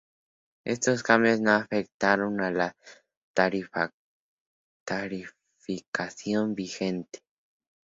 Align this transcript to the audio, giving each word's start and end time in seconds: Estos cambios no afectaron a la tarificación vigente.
Estos 0.65 1.03
cambios 1.03 1.41
no 1.41 1.51
afectaron 1.51 2.41
a 2.41 2.49
la 2.49 2.75
tarificación 4.83 6.55
vigente. 6.55 7.19